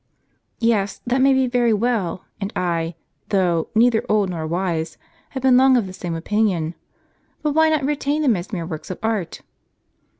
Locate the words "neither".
3.75-4.03